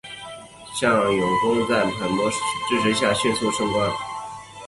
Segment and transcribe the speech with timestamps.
[0.73, 2.31] 向永功在萨摩藩的
[2.67, 3.87] 支持下迅速升官。